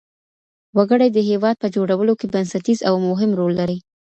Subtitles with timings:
[0.77, 3.77] وګړي د هېواد په جوړولو کي بنسټيز او مهم رول لري.